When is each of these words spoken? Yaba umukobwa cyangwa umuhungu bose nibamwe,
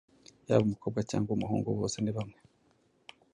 Yaba 0.47 0.63
umukobwa 0.67 0.99
cyangwa 1.09 1.29
umuhungu 1.33 1.67
bose 1.79 1.97
nibamwe, 2.01 2.39